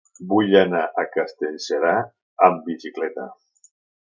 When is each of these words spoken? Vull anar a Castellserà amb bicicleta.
Vull 0.29 0.55
anar 0.61 0.79
a 1.01 1.03
Castellserà 1.17 1.93
amb 2.49 2.67
bicicleta. 2.71 3.29